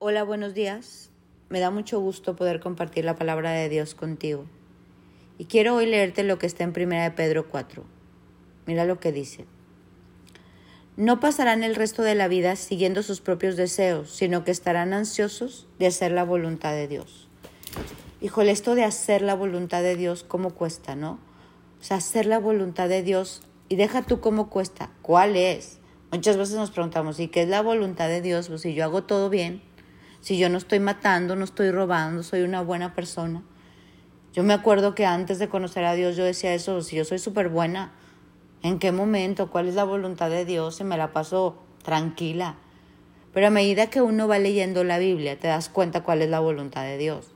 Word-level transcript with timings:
Hola, 0.00 0.22
buenos 0.22 0.54
días. 0.54 1.10
Me 1.48 1.58
da 1.58 1.72
mucho 1.72 1.98
gusto 1.98 2.36
poder 2.36 2.60
compartir 2.60 3.04
la 3.04 3.16
palabra 3.16 3.50
de 3.50 3.68
Dios 3.68 3.96
contigo. 3.96 4.44
Y 5.38 5.46
quiero 5.46 5.74
hoy 5.74 5.86
leerte 5.86 6.22
lo 6.22 6.38
que 6.38 6.46
está 6.46 6.62
en 6.62 6.70
1 6.70 7.02
de 7.02 7.10
Pedro 7.10 7.48
4. 7.48 7.82
Mira 8.64 8.84
lo 8.84 9.00
que 9.00 9.10
dice. 9.10 9.44
No 10.96 11.18
pasarán 11.18 11.64
el 11.64 11.74
resto 11.74 12.02
de 12.04 12.14
la 12.14 12.28
vida 12.28 12.54
siguiendo 12.54 13.02
sus 13.02 13.20
propios 13.20 13.56
deseos, 13.56 14.12
sino 14.12 14.44
que 14.44 14.52
estarán 14.52 14.92
ansiosos 14.92 15.66
de 15.80 15.88
hacer 15.88 16.12
la 16.12 16.22
voluntad 16.22 16.74
de 16.74 16.86
Dios. 16.86 17.26
Híjole, 18.20 18.52
esto 18.52 18.76
de 18.76 18.84
hacer 18.84 19.20
la 19.22 19.34
voluntad 19.34 19.82
de 19.82 19.96
Dios, 19.96 20.22
¿cómo 20.22 20.54
cuesta, 20.54 20.94
no? 20.94 21.18
O 21.80 21.82
sea, 21.82 21.96
hacer 21.96 22.26
la 22.26 22.38
voluntad 22.38 22.88
de 22.88 23.02
Dios, 23.02 23.42
y 23.68 23.74
deja 23.74 24.02
tú 24.02 24.20
cómo 24.20 24.48
cuesta, 24.48 24.92
¿cuál 25.02 25.34
es? 25.34 25.80
Muchas 26.12 26.36
veces 26.36 26.54
nos 26.54 26.70
preguntamos, 26.70 27.18
¿y 27.18 27.26
qué 27.26 27.42
es 27.42 27.48
la 27.48 27.62
voluntad 27.62 28.06
de 28.06 28.22
Dios? 28.22 28.48
Pues 28.48 28.60
si 28.60 28.74
yo 28.74 28.84
hago 28.84 29.02
todo 29.02 29.28
bien, 29.28 29.66
si 30.20 30.38
yo 30.38 30.48
no 30.48 30.58
estoy 30.58 30.80
matando, 30.80 31.36
no 31.36 31.44
estoy 31.44 31.70
robando, 31.70 32.22
soy 32.22 32.42
una 32.42 32.62
buena 32.62 32.94
persona. 32.94 33.42
Yo 34.32 34.42
me 34.42 34.54
acuerdo 34.54 34.94
que 34.94 35.06
antes 35.06 35.38
de 35.38 35.48
conocer 35.48 35.84
a 35.84 35.94
Dios 35.94 36.16
yo 36.16 36.24
decía 36.24 36.54
eso, 36.54 36.82
si 36.82 36.96
yo 36.96 37.04
soy 37.04 37.18
súper 37.18 37.48
buena, 37.48 37.92
¿en 38.62 38.78
qué 38.78 38.92
momento? 38.92 39.50
¿Cuál 39.50 39.68
es 39.68 39.74
la 39.74 39.84
voluntad 39.84 40.30
de 40.30 40.44
Dios? 40.44 40.76
Se 40.76 40.84
me 40.84 40.96
la 40.96 41.12
paso 41.12 41.58
tranquila. 41.82 42.56
Pero 43.32 43.46
a 43.46 43.50
medida 43.50 43.88
que 43.88 44.02
uno 44.02 44.28
va 44.28 44.38
leyendo 44.38 44.84
la 44.84 44.98
Biblia, 44.98 45.38
te 45.38 45.48
das 45.48 45.68
cuenta 45.68 46.02
cuál 46.02 46.22
es 46.22 46.30
la 46.30 46.40
voluntad 46.40 46.82
de 46.82 46.98
Dios. 46.98 47.32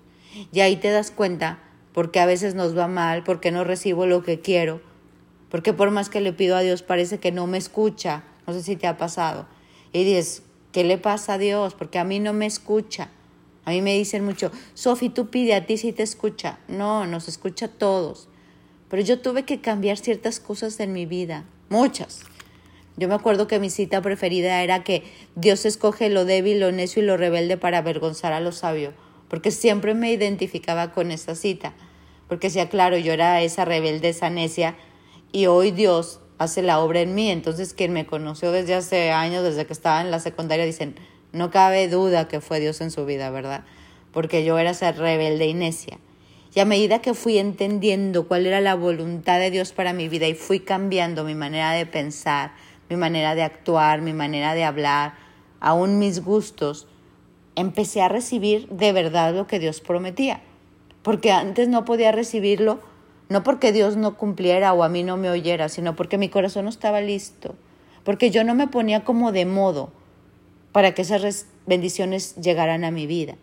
Y 0.52 0.60
ahí 0.60 0.76
te 0.76 0.90
das 0.90 1.10
cuenta 1.10 1.58
porque 1.92 2.20
a 2.20 2.26
veces 2.26 2.54
nos 2.54 2.76
va 2.76 2.88
mal, 2.88 3.22
porque 3.22 3.50
no 3.50 3.64
recibo 3.64 4.06
lo 4.06 4.22
que 4.22 4.40
quiero, 4.40 4.80
porque 5.50 5.72
por 5.72 5.90
más 5.90 6.08
que 6.08 6.20
le 6.20 6.32
pido 6.32 6.56
a 6.56 6.60
Dios 6.60 6.82
parece 6.82 7.18
que 7.18 7.32
no 7.32 7.46
me 7.46 7.58
escucha. 7.58 8.24
No 8.46 8.52
sé 8.52 8.62
si 8.62 8.76
te 8.76 8.86
ha 8.86 8.96
pasado. 8.96 9.46
Y 9.92 10.04
dices, 10.04 10.42
¿qué 10.72 10.84
le 10.84 10.98
pasa 10.98 11.34
a 11.34 11.38
Dios? 11.38 11.74
Porque 11.74 11.98
a 11.98 12.04
mí 12.04 12.18
no 12.18 12.32
me 12.32 12.46
escucha. 12.46 13.10
A 13.64 13.70
mí 13.70 13.80
me 13.80 13.94
dicen 13.94 14.24
mucho, 14.24 14.50
Sofi, 14.74 15.08
tú 15.08 15.30
pide 15.30 15.54
a 15.54 15.66
ti 15.66 15.76
si 15.76 15.92
te 15.92 16.02
escucha. 16.02 16.58
No, 16.66 17.06
nos 17.06 17.28
escucha 17.28 17.66
a 17.66 17.68
todos. 17.68 18.28
Pero 18.88 19.02
yo 19.02 19.20
tuve 19.20 19.44
que 19.44 19.60
cambiar 19.60 19.96
ciertas 19.96 20.40
cosas 20.40 20.80
en 20.80 20.92
mi 20.92 21.06
vida, 21.06 21.44
muchas. 21.68 22.20
Yo 22.96 23.08
me 23.08 23.14
acuerdo 23.14 23.46
que 23.46 23.60
mi 23.60 23.70
cita 23.70 24.02
preferida 24.02 24.62
era 24.62 24.84
que 24.84 25.04
Dios 25.36 25.64
escoge 25.64 26.10
lo 26.10 26.24
débil, 26.24 26.60
lo 26.60 26.72
necio 26.72 27.02
y 27.02 27.06
lo 27.06 27.16
rebelde 27.16 27.56
para 27.56 27.78
avergonzar 27.78 28.32
a 28.32 28.40
lo 28.40 28.52
sabio 28.52 28.92
porque 29.32 29.50
siempre 29.50 29.94
me 29.94 30.12
identificaba 30.12 30.92
con 30.92 31.10
esa 31.10 31.34
cita, 31.34 31.72
porque 32.28 32.48
decía, 32.48 32.68
claro, 32.68 32.98
yo 32.98 33.14
era 33.14 33.40
esa 33.40 33.64
rebelde, 33.64 34.10
esa 34.10 34.28
necia, 34.28 34.76
y 35.32 35.46
hoy 35.46 35.70
Dios 35.70 36.20
hace 36.42 36.62
la 36.62 36.80
obra 36.80 37.00
en 37.00 37.14
mí, 37.14 37.30
entonces 37.30 37.74
quien 37.74 37.92
me 37.92 38.06
conoció 38.06 38.52
desde 38.52 38.74
hace 38.74 39.10
años, 39.10 39.42
desde 39.42 39.66
que 39.66 39.72
estaba 39.72 40.00
en 40.00 40.10
la 40.10 40.20
secundaria, 40.20 40.64
dicen, 40.64 40.96
no 41.32 41.50
cabe 41.50 41.88
duda 41.88 42.28
que 42.28 42.40
fue 42.40 42.60
Dios 42.60 42.80
en 42.80 42.90
su 42.90 43.06
vida, 43.06 43.30
¿verdad? 43.30 43.64
Porque 44.12 44.44
yo 44.44 44.58
era 44.58 44.70
esa 44.70 44.92
rebelde 44.92 45.46
y 45.46 45.54
necia. 45.54 45.98
Y 46.54 46.60
a 46.60 46.66
medida 46.66 47.00
que 47.00 47.14
fui 47.14 47.38
entendiendo 47.38 48.28
cuál 48.28 48.46
era 48.46 48.60
la 48.60 48.74
voluntad 48.74 49.38
de 49.38 49.50
Dios 49.50 49.72
para 49.72 49.94
mi 49.94 50.08
vida 50.08 50.28
y 50.28 50.34
fui 50.34 50.60
cambiando 50.60 51.24
mi 51.24 51.34
manera 51.34 51.72
de 51.72 51.86
pensar, 51.86 52.52
mi 52.90 52.96
manera 52.96 53.34
de 53.34 53.42
actuar, 53.42 54.02
mi 54.02 54.12
manera 54.12 54.52
de 54.52 54.64
hablar, 54.64 55.14
aún 55.60 55.98
mis 55.98 56.22
gustos, 56.22 56.86
empecé 57.54 58.02
a 58.02 58.08
recibir 58.08 58.68
de 58.68 58.92
verdad 58.92 59.34
lo 59.34 59.46
que 59.46 59.58
Dios 59.58 59.80
prometía, 59.80 60.42
porque 61.02 61.32
antes 61.32 61.68
no 61.68 61.86
podía 61.86 62.12
recibirlo, 62.12 62.80
no 63.32 63.42
porque 63.42 63.72
Dios 63.72 63.96
no 63.96 64.16
cumpliera 64.16 64.72
o 64.72 64.84
a 64.84 64.88
mí 64.88 65.02
no 65.02 65.16
me 65.16 65.30
oyera, 65.30 65.68
sino 65.68 65.96
porque 65.96 66.18
mi 66.18 66.28
corazón 66.28 66.64
no 66.64 66.70
estaba 66.70 67.00
listo, 67.00 67.54
porque 68.04 68.30
yo 68.30 68.44
no 68.44 68.54
me 68.54 68.68
ponía 68.68 69.04
como 69.04 69.32
de 69.32 69.46
modo 69.46 69.90
para 70.70 70.94
que 70.94 71.02
esas 71.02 71.46
bendiciones 71.66 72.36
llegaran 72.36 72.84
a 72.84 72.90
mi 72.90 73.06
vida. 73.06 73.36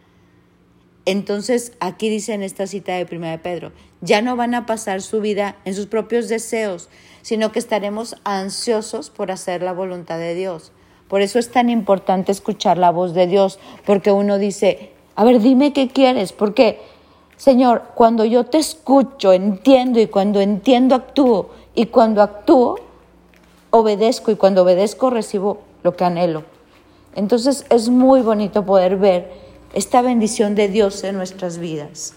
Entonces, 1.05 1.73
aquí 1.79 2.09
dice 2.09 2.33
en 2.33 2.43
esta 2.43 2.67
cita 2.67 2.93
de 2.93 3.07
1 3.09 3.27
de 3.27 3.37
Pedro, 3.39 3.71
ya 4.01 4.21
no 4.21 4.35
van 4.35 4.53
a 4.53 4.65
pasar 4.65 5.01
su 5.01 5.21
vida 5.21 5.57
en 5.65 5.73
sus 5.73 5.87
propios 5.87 6.29
deseos, 6.29 6.89
sino 7.21 7.51
que 7.51 7.59
estaremos 7.59 8.15
ansiosos 8.23 9.09
por 9.09 9.31
hacer 9.31 9.63
la 9.63 9.73
voluntad 9.73 10.19
de 10.19 10.35
Dios. 10.35 10.71
Por 11.07 11.21
eso 11.21 11.39
es 11.39 11.49
tan 11.49 11.69
importante 11.69 12.31
escuchar 12.31 12.77
la 12.77 12.91
voz 12.91 13.13
de 13.13 13.25
Dios, 13.25 13.59
porque 13.85 14.11
uno 14.11 14.37
dice, 14.37 14.91
a 15.15 15.23
ver, 15.23 15.39
dime 15.39 15.73
qué 15.73 15.87
quieres, 15.87 16.31
porque, 16.31 16.79
Señor, 17.39 17.81
cuando 17.95 18.25
yo 18.25 18.45
te 18.45 18.59
escucho, 18.59 19.33
entiendo 19.33 19.99
y 19.99 20.05
cuando 20.05 20.41
entiendo 20.41 20.93
actúo 20.93 21.49
y 21.73 21.87
cuando 21.87 22.21
actúo, 22.21 22.75
obedezco 23.71 24.29
y 24.29 24.35
cuando 24.35 24.61
obedezco 24.61 25.09
recibo 25.09 25.61
lo 25.81 25.95
que 25.95 26.03
anhelo. 26.03 26.43
Entonces 27.15 27.65
es 27.71 27.89
muy 27.89 28.21
bonito 28.21 28.63
poder 28.63 28.97
ver 28.97 29.31
esta 29.73 30.03
bendición 30.03 30.53
de 30.53 30.67
Dios 30.67 31.03
en 31.03 31.15
nuestras 31.15 31.57
vidas. 31.57 32.13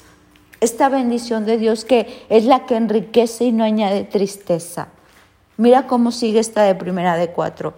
Esta 0.60 0.90
bendición 0.90 1.46
de 1.46 1.56
Dios 1.56 1.86
que 1.86 2.24
es 2.28 2.44
la 2.44 2.66
que 2.66 2.76
enriquece 2.76 3.44
y 3.44 3.52
no 3.52 3.64
añade 3.64 4.04
tristeza. 4.04 4.88
Mira 5.56 5.86
cómo 5.86 6.10
sigue 6.10 6.40
esta 6.40 6.64
de 6.64 6.74
primera 6.74 7.16
de 7.16 7.30
cuatro 7.30 7.74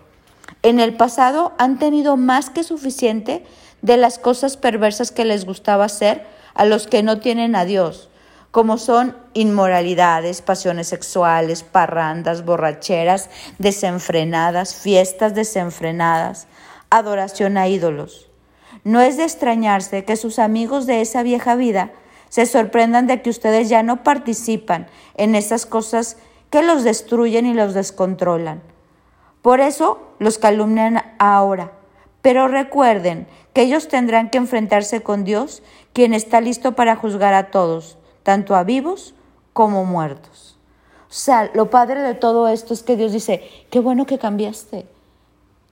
en 0.65 0.81
el 0.81 0.97
pasado 0.97 1.53
han 1.59 1.79
tenido 1.79 2.17
más 2.17 2.51
que 2.51 2.65
suficiente 2.65 3.45
de 3.83 3.99
las 3.99 4.19
cosas 4.19 4.57
perversas 4.57 5.13
que 5.13 5.27
les 5.27 5.45
gustaba 5.45 5.85
hacer 5.85 6.27
a 6.55 6.65
los 6.65 6.87
que 6.87 7.03
no 7.03 7.21
tienen 7.21 7.57
a 7.57 7.65
Dios, 7.65 8.09
como 8.51 8.79
son 8.79 9.17
inmoralidades, 9.33 10.43
pasiones 10.43 10.89
sexuales, 10.89 11.63
parrandas, 11.63 12.45
borracheras 12.45 13.29
desenfrenadas, 13.59 14.75
fiestas 14.75 15.35
desenfrenadas, 15.35 16.47
adoración 16.91 17.59
a 17.59 17.69
ídolos. 17.69 18.29
No 18.85 19.01
es 19.01 19.17
de 19.17 19.25
extrañarse 19.25 20.05
que 20.05 20.17
sus 20.17 20.39
amigos 20.39 20.87
de 20.87 21.01
esa 21.01 21.23
vieja 21.23 21.57
vida 21.57 21.93
se 22.29 22.47
sorprendan 22.47 23.07
de 23.07 23.23
que 23.23 23.31
ustedes 23.31 23.69
ya 23.69 23.83
no 23.83 24.03
participan 24.03 24.87
en 25.17 25.35
esas 25.35 25.67
cosas 25.67 26.17
que 26.51 26.63
los 26.63 26.85
destruyen 26.85 27.47
y 27.47 27.55
los 27.55 27.75
descontrolan 27.75 28.63
por 29.45 29.61
eso 29.61 30.01
los 30.21 30.39
calumnian 30.39 31.03
ahora. 31.19 31.73
Pero 32.25 32.49
recuerden 32.49 33.27
que 33.53 33.61
ellos 33.61 33.89
tendrán 33.89 34.31
que 34.31 34.39
enfrentarse 34.39 35.03
con 35.03 35.25
Dios, 35.25 35.63
quien 35.93 36.15
está 36.15 36.41
listo 36.41 36.73
para 36.73 36.97
juzgar 36.97 37.35
a 37.35 37.51
todos, 37.51 37.99
tanto 38.23 38.57
a 38.57 38.65
vivos 38.65 39.13
como 39.53 39.85
muertos. 39.85 40.57
O 41.03 41.13
sea, 41.13 41.51
lo 41.53 41.69
padre 41.69 42.01
de 42.01 42.15
todo 42.15 42.49
esto 42.49 42.73
es 42.73 42.83
que 42.83 42.97
Dios 42.97 43.13
dice, 43.13 43.43
qué 43.71 43.79
bueno 43.79 44.07
que 44.07 44.19
cambiaste. 44.19 44.87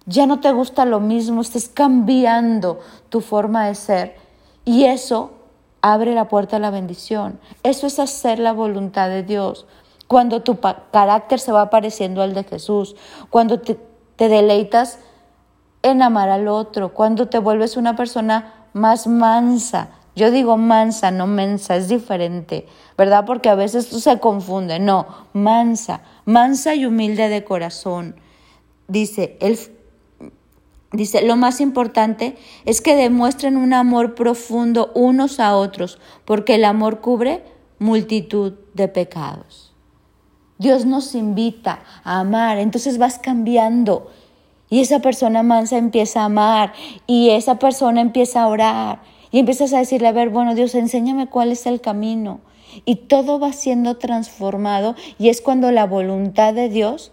Ya 0.05 0.27
no 0.27 0.41
te 0.41 0.53
gusta 0.53 0.85
lo 0.85 1.01
mismo, 1.01 1.41
estás 1.41 1.71
cambiando 1.71 2.81
tu 3.09 3.23
forma 3.23 3.69
de 3.69 3.75
ser. 3.75 4.17
Y 4.67 4.85
eso 4.85 5.31
abre 5.81 6.15
la 6.15 6.29
puerta 6.29 6.57
a 6.57 6.61
la 6.61 6.71
bendición. 6.71 7.41
Eso 7.63 7.87
es 7.87 7.99
hacer 7.99 8.39
la 8.39 8.53
voluntad 8.53 9.09
de 9.09 9.23
Dios 9.23 9.65
cuando 10.07 10.43
tu 10.43 10.61
carácter 10.61 11.41
se 11.41 11.51
va 11.51 11.71
pareciendo 11.71 12.21
al 12.21 12.35
de 12.35 12.45
Jesús, 12.45 12.95
cuando 13.31 13.59
te, 13.61 13.79
deleitas 14.19 14.99
en 15.83 16.03
amar 16.03 16.29
al 16.29 16.49
otro, 16.49 16.95
cuando 16.95 17.29
te 17.29 17.39
vuelves 17.39 17.77
una 17.77 17.97
persona 17.97 18.67
más 18.73 19.07
mansa. 19.07 19.91
Yo 20.15 20.31
digo 20.31 20.57
mansa, 20.57 21.11
no 21.11 21.27
mensa, 21.27 21.77
es 21.77 21.89
diferente, 21.89 22.67
¿verdad? 22.99 23.25
Porque 23.25 23.49
a 23.49 23.55
veces 23.55 23.87
se 23.87 24.21
confunde. 24.21 24.79
No, 24.79 25.07
mansa, 25.33 26.03
mansa 26.25 26.75
y 26.75 26.85
humilde 26.85 27.29
de 27.29 27.45
corazón. 27.45 28.17
Dice, 28.89 29.39
él, 29.41 29.59
dice, 30.93 31.23
lo 31.23 31.37
más 31.37 31.61
importante 31.61 32.37
es 32.67 32.83
que 32.83 32.95
demuestren 32.95 33.57
un 33.57 33.73
amor 33.73 34.15
profundo 34.15 34.93
unos 34.95 35.41
a 35.41 35.57
otros, 35.57 35.99
porque 36.27 36.57
el 36.57 36.67
amor 36.67 37.01
cubre 37.01 37.43
multitud 37.79 38.53
de 38.75 38.89
pecados. 38.89 39.73
Dios 40.59 40.85
nos 40.85 41.15
invita 41.15 41.81
a 42.05 42.21
amar, 42.21 42.59
entonces 42.59 42.99
vas 42.99 43.19
cambiando. 43.19 44.11
Y 44.73 44.81
esa 44.81 45.01
persona 45.01 45.43
mansa 45.43 45.77
empieza 45.77 46.23
a 46.23 46.25
amar 46.25 46.73
y 47.07 47.29
esa 47.29 47.59
persona 47.59 48.01
empieza 48.01 48.43
a 48.43 48.47
orar 48.47 49.03
y 49.31 49.41
empiezas 49.41 49.75
a 49.75 49.79
decirle, 49.81 50.09
a 50.09 50.13
ver, 50.13 50.31
bueno, 50.31 50.55
Dios, 50.55 50.75
enséñame 50.75 51.29
cuál 51.29 51.53
es 51.53 51.67
el 51.67 51.83
camino. 51.83 52.41
Y 52.87 52.97
todo 52.97 53.39
va 53.39 53.53
siendo 53.53 53.99
transformado 53.99 54.95
y 55.19 55.29
es 55.29 55.43
cuando 55.43 55.71
la 55.73 55.87
voluntad 55.87 56.55
de 56.55 56.71
Dios 56.71 57.13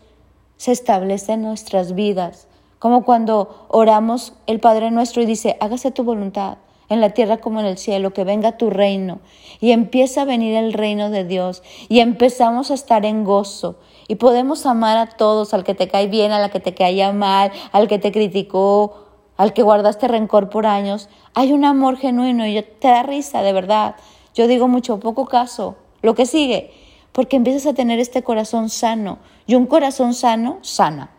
se 0.55 0.71
establece 0.71 1.33
en 1.33 1.41
nuestras 1.41 1.95
vidas. 1.95 2.47
Como 2.79 3.03
cuando 3.03 3.67
oramos 3.67 4.35
el 4.47 4.61
Padre 4.61 4.89
nuestro 4.89 5.21
y 5.21 5.25
dice, 5.25 5.57
hágase 5.59 5.91
tu 5.91 6.05
voluntad 6.05 6.59
en 6.89 7.01
la 7.01 7.11
tierra 7.11 7.37
como 7.37 7.59
en 7.59 7.67
el 7.67 7.77
cielo, 7.77 8.11
que 8.11 8.23
venga 8.23 8.57
tu 8.57 8.69
reino. 8.69 9.19
Y 9.61 9.71
empieza 9.71 10.23
a 10.23 10.25
venir 10.25 10.55
el 10.55 10.73
reino 10.73 11.09
de 11.09 11.23
Dios 11.23 11.63
y 11.87 11.99
empezamos 11.99 12.71
a 12.71 12.73
estar 12.73 13.05
en 13.05 13.23
gozo. 13.23 13.77
Y 14.07 14.15
podemos 14.15 14.65
amar 14.65 14.97
a 14.97 15.05
todos, 15.07 15.53
al 15.53 15.63
que 15.63 15.75
te 15.75 15.87
cae 15.87 16.07
bien, 16.07 16.31
a 16.31 16.39
la 16.39 16.49
que 16.49 16.59
te 16.59 16.73
caía 16.73 17.13
mal, 17.13 17.51
al 17.71 17.87
que 17.87 17.99
te 17.99 18.11
criticó, 18.11 19.05
al 19.37 19.53
que 19.53 19.61
guardaste 19.61 20.07
rencor 20.07 20.49
por 20.49 20.65
años. 20.65 21.09
Hay 21.35 21.53
un 21.53 21.63
amor 21.63 21.97
genuino 21.97 22.47
y 22.47 22.61
te 22.61 22.87
da 22.87 23.03
risa, 23.03 23.41
de 23.43 23.53
verdad. 23.53 23.95
Yo 24.33 24.47
digo 24.47 24.67
mucho, 24.67 24.99
poco 24.99 25.25
caso. 25.25 25.75
Lo 26.01 26.15
que 26.15 26.25
sigue, 26.25 26.73
porque 27.11 27.35
empiezas 27.35 27.67
a 27.67 27.73
tener 27.73 27.99
este 27.99 28.23
corazón 28.23 28.69
sano. 28.69 29.19
Y 29.45 29.55
un 29.55 29.65
corazón 29.67 30.13
sano, 30.13 30.57
sana. 30.61 31.11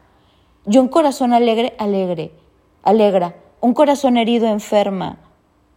Y 0.67 0.78
un 0.78 0.88
corazón 0.88 1.32
alegre, 1.32 1.75
alegre, 1.78 2.32
alegra. 2.82 3.37
un 3.61 3.75
corazón 3.75 4.17
herido 4.17 4.49
enferma. 4.49 5.30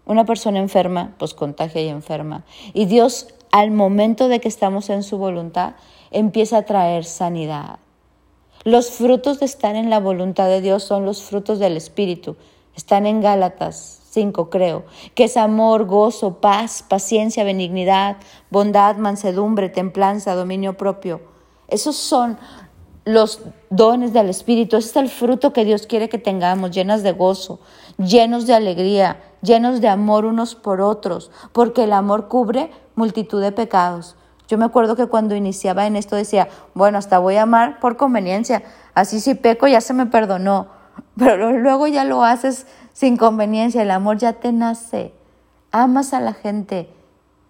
Una 0.06 0.26
persona 0.26 0.60
enferma, 0.60 1.14
pues 1.18 1.34
contagia 1.34 1.82
y 1.82 1.88
enferma. 1.88 2.44
Y 2.74 2.86
Dios, 2.86 3.28
al 3.52 3.72
momento 3.72 4.28
de 4.28 4.40
que 4.40 4.48
estamos 4.48 4.90
en 4.90 5.04
su 5.04 5.18
voluntad, 5.18 5.76
empieza 6.12 6.58
a 6.58 6.66
traer 6.66 7.06
sanidad. 7.06 7.80
Los 8.64 8.92
frutos 8.92 9.40
de 9.40 9.46
estar 9.46 9.76
en 9.76 9.90
la 9.90 10.00
voluntad 10.00 10.48
de 10.48 10.62
Dios 10.62 10.84
son 10.84 11.06
los 11.06 11.22
frutos 11.24 11.60
del 11.60 11.78
Espíritu. 11.78 12.38
Están 12.76 13.06
en 13.06 13.22
Gálatas 13.22 14.02
5, 14.12 14.50
creo, 14.50 14.86
que 15.16 15.26
es 15.26 15.38
amor, 15.38 15.86
gozo, 15.86 16.40
paz, 16.40 16.84
paciencia, 16.88 17.44
benignidad, 17.44 18.18
bondad, 18.52 18.98
mansedumbre, 18.98 19.70
templanza, 19.70 20.36
dominio 20.36 20.78
propio. 20.78 21.22
Esos 21.68 21.96
son 21.96 22.38
los 23.06 23.42
dones 23.70 24.14
del 24.14 24.30
Espíritu. 24.30 24.78
Ese 24.78 24.90
es 24.90 24.96
el 24.96 25.10
fruto 25.10 25.54
que 25.54 25.66
Dios 25.66 25.88
quiere 25.88 26.10
que 26.10 26.18
tengamos, 26.18 26.72
llenas 26.72 27.04
de 27.04 27.12
gozo, 27.12 27.60
llenos 27.98 28.48
de 28.48 28.54
alegría, 28.54 29.22
llenos 29.42 29.82
de 29.82 29.90
amor 29.90 30.26
unos 30.26 30.56
por 30.56 30.82
otros, 30.82 31.32
porque 31.52 31.84
el 31.84 31.94
amor 31.94 32.28
cubre 32.28 32.72
multitud 32.96 33.42
de 33.42 33.52
pecados. 33.52 34.16
Yo 34.48 34.58
me 34.58 34.66
acuerdo 34.66 34.96
que 34.96 35.08
cuando 35.08 35.36
iniciaba 35.36 35.86
en 35.86 35.96
esto 35.96 36.16
decía, 36.16 36.48
bueno, 36.74 36.98
hasta 36.98 37.20
voy 37.20 37.36
a 37.36 37.44
amar 37.44 37.80
por 37.80 37.98
conveniencia, 37.98 38.64
así 38.94 39.20
si 39.20 39.36
peco 39.36 39.68
ya 39.68 39.82
se 39.82 39.94
me 39.94 40.06
perdonó, 40.06 40.68
pero 41.18 41.52
luego 41.54 41.88
ya 41.88 42.04
lo 42.04 42.24
haces 42.24 42.68
sin 42.94 43.18
conveniencia, 43.18 43.82
el 43.82 43.92
amor 43.92 44.18
ya 44.18 44.34
te 44.34 44.52
nace, 44.52 45.14
amas 45.72 46.14
a 46.14 46.20
la 46.20 46.34
gente, 46.34 46.90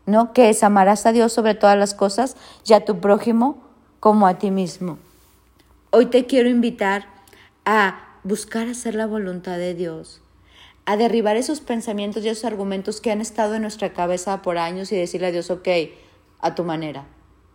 ¿no? 0.06 0.34
Que 0.34 0.50
es 0.50 0.64
amarás 0.64 1.06
a 1.06 1.12
Dios 1.12 1.34
sobre 1.34 1.56
todas 1.56 1.78
las 1.78 1.94
cosas 1.94 2.38
y 2.66 2.74
a 2.74 2.86
tu 2.86 3.00
prójimo 3.00 3.58
como 4.00 4.28
a 4.28 4.36
ti 4.36 4.52
mismo. 4.52 4.98
Hoy 5.96 6.08
te 6.08 6.26
quiero 6.26 6.50
invitar 6.50 7.06
a 7.66 8.18
buscar 8.24 8.68
hacer 8.68 8.96
la 8.96 9.06
voluntad 9.06 9.60
de 9.60 9.76
Dios, 9.76 10.22
a 10.86 10.98
derribar 10.98 11.38
esos 11.38 11.62
pensamientos 11.62 12.26
y 12.26 12.30
esos 12.30 12.46
argumentos 12.46 13.00
que 13.00 13.12
han 13.12 13.22
estado 13.22 13.54
en 13.54 13.62
nuestra 13.62 13.94
cabeza 13.94 14.42
por 14.42 14.58
años 14.58 14.92
y 14.92 14.96
decirle 14.96 15.28
a 15.28 15.32
Dios, 15.32 15.52
ok, 15.52 15.68
a 16.40 16.56
tu 16.56 16.64
manera. 16.64 17.06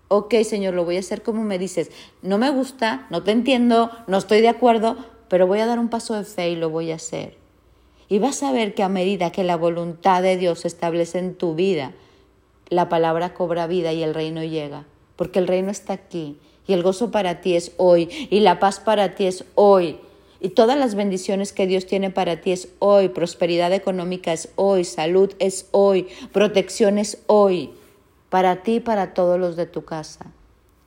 Ok, 0.07 0.37
Señor, 0.45 0.75
lo 0.75 0.85
voy 0.85 0.99
a 0.99 1.01
hacer 1.01 1.25
como 1.25 1.43
me 1.43 1.59
dices. 1.59 1.91
No 2.23 2.39
me 2.39 2.51
gusta, 2.51 3.09
no 3.11 3.25
te 3.25 3.33
entiendo, 3.33 3.91
no 4.07 4.19
estoy 4.19 4.41
de 4.41 4.51
acuerdo, 4.51 4.97
pero 5.29 5.49
voy 5.49 5.59
a 5.59 5.67
dar 5.67 5.81
un 5.81 5.89
paso 5.89 6.15
de 6.15 6.23
fe 6.23 6.51
y 6.51 6.55
lo 6.55 6.71
voy 6.71 6.93
a 6.93 6.95
hacer. 6.95 7.37
Y 8.09 8.21
vas 8.21 8.45
a 8.45 8.53
ver 8.53 8.73
que 8.73 8.85
a 8.85 8.89
medida 8.89 9.33
que 9.33 9.43
la 9.43 9.57
voluntad 9.57 10.23
de 10.23 10.37
Dios 10.37 10.61
se 10.61 10.69
establece 10.69 11.19
en 11.19 11.35
tu 11.35 11.57
vida, 11.57 11.91
la 12.69 12.89
palabra 12.89 13.35
cobra 13.35 13.67
vida 13.67 13.93
y 13.93 14.05
el 14.05 14.15
reino 14.15 14.45
llega, 14.45 14.85
porque 15.17 15.41
el 15.41 15.49
reino 15.49 15.73
está 15.73 15.95
aquí 15.95 16.39
y 16.69 16.75
el 16.75 16.85
gozo 16.85 17.11
para 17.11 17.41
ti 17.41 17.57
es 17.57 17.73
hoy 17.79 18.29
y 18.31 18.41
la 18.41 18.61
paz 18.61 18.79
para 18.79 19.17
ti 19.17 19.27
es 19.27 19.45
hoy. 19.57 19.99
Y 20.39 20.51
todas 20.51 20.79
las 20.79 20.95
bendiciones 20.95 21.53
que 21.53 21.67
Dios 21.67 21.87
tiene 21.87 22.11
para 22.11 22.41
ti 22.41 22.53
es 22.53 22.69
hoy, 22.79 23.09
prosperidad 23.09 23.73
económica 23.73 24.33
es 24.33 24.51
hoy, 24.55 24.85
salud 24.85 25.33
es 25.41 25.67
hoy, 25.73 26.07
protección 26.33 26.99
es 26.99 27.19
hoy 27.27 27.73
para 28.29 28.63
ti 28.63 28.77
y 28.77 28.81
para 28.81 29.15
todos 29.15 29.41
los 29.41 29.57
de 29.57 29.67
tu 29.67 29.85
casa. 29.85 30.27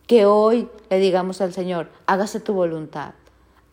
Que 0.08 0.26
hoy 0.26 0.70
le 0.90 1.00
digamos 1.00 1.42
al 1.42 1.52
Señor, 1.52 1.90
hágase 2.06 2.40
tu 2.40 2.54
voluntad, 2.54 3.14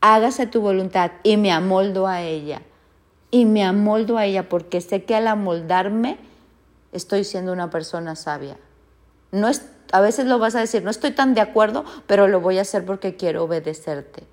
hágase 0.00 0.46
tu 0.46 0.62
voluntad 0.62 1.12
y 1.22 1.36
me 1.36 1.52
amoldo 1.52 2.06
a 2.06 2.22
ella. 2.22 2.62
Y 3.30 3.44
me 3.44 3.62
amoldo 3.62 4.16
a 4.16 4.24
ella 4.24 4.48
porque 4.48 4.80
sé 4.80 5.04
que 5.04 5.14
al 5.14 5.28
amoldarme 5.28 6.16
estoy 6.92 7.24
siendo 7.24 7.52
una 7.52 7.68
persona 7.68 8.16
sabia. 8.16 8.56
No 9.30 9.48
es, 9.48 9.66
a 9.92 10.00
veces 10.00 10.26
lo 10.26 10.38
vas 10.38 10.54
a 10.54 10.60
decir, 10.60 10.82
no 10.82 10.90
estoy 10.90 11.12
tan 11.12 11.34
de 11.34 11.40
acuerdo, 11.40 11.84
pero 12.06 12.28
lo 12.28 12.40
voy 12.40 12.58
a 12.58 12.62
hacer 12.62 12.84
porque 12.84 13.16
quiero 13.16 13.44
obedecerte. 13.44 14.24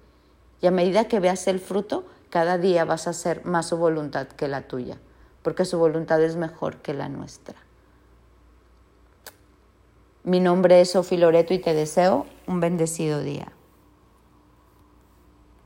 Y 0.61 0.67
a 0.67 0.71
medida 0.71 1.07
que 1.07 1.19
veas 1.19 1.47
el 1.47 1.59
fruto, 1.59 2.05
cada 2.29 2.57
día 2.57 2.85
vas 2.85 3.07
a 3.07 3.11
hacer 3.11 3.45
más 3.45 3.67
su 3.67 3.77
voluntad 3.77 4.27
que 4.27 4.47
la 4.47 4.63
tuya, 4.63 4.97
porque 5.41 5.65
su 5.65 5.77
voluntad 5.77 6.21
es 6.21 6.35
mejor 6.35 6.77
que 6.77 6.93
la 6.93 7.07
nuestra. 7.07 7.55
Mi 10.23 10.39
nombre 10.39 10.81
es 10.81 10.91
Sofi 10.91 11.17
Loreto 11.17 11.53
y 11.53 11.59
te 11.59 11.73
deseo 11.73 12.25
un 12.47 12.59
bendecido 12.59 13.21
día. 13.21 13.54